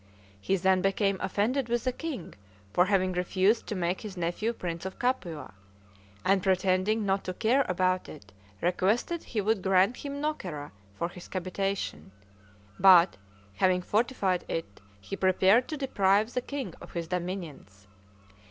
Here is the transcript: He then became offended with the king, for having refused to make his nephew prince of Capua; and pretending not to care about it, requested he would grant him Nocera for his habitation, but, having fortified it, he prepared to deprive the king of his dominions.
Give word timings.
He 0.39 0.55
then 0.55 0.81
became 0.81 1.19
offended 1.21 1.69
with 1.69 1.83
the 1.83 1.91
king, 1.91 2.33
for 2.73 2.87
having 2.87 3.11
refused 3.13 3.67
to 3.67 3.75
make 3.75 4.01
his 4.01 4.17
nephew 4.17 4.51
prince 4.51 4.83
of 4.83 4.97
Capua; 4.97 5.53
and 6.25 6.41
pretending 6.41 7.05
not 7.05 7.23
to 7.25 7.35
care 7.35 7.63
about 7.69 8.09
it, 8.09 8.33
requested 8.61 9.23
he 9.23 9.41
would 9.41 9.61
grant 9.61 9.97
him 9.97 10.19
Nocera 10.19 10.71
for 10.95 11.09
his 11.09 11.29
habitation, 11.31 12.11
but, 12.79 13.17
having 13.57 13.83
fortified 13.83 14.43
it, 14.47 14.81
he 14.99 15.15
prepared 15.15 15.67
to 15.67 15.77
deprive 15.77 16.33
the 16.33 16.41
king 16.41 16.73
of 16.81 16.93
his 16.93 17.07
dominions. 17.07 17.85